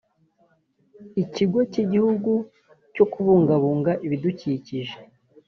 ikigo 1.23 1.59
cy 1.71 1.79
igihugu 1.83 2.31
cyo 2.93 3.05
kubungabunga 3.11 3.91
ibidukikije 4.05 4.97